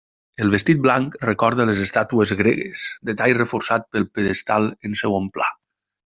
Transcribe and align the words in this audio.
El 0.43 0.51
vestit 0.53 0.79
blanc 0.83 1.17
recorda 1.25 1.67
les 1.71 1.81
estàtues 1.83 2.31
gregues, 2.41 2.85
detall 3.13 3.35
reforçat 3.41 3.85
pel 3.97 4.07
pedestal 4.21 4.71
en 4.89 4.97
segon 5.03 5.29
pla. 5.37 5.57